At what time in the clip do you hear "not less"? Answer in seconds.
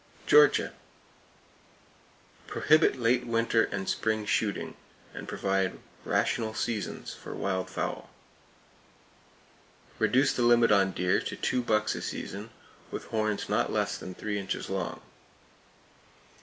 13.47-13.95